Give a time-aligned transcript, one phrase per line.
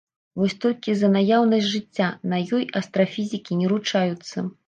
[0.43, 4.37] Вось толькі за наяўнасць жыцця на ёй астрафізікі не ручаюцца.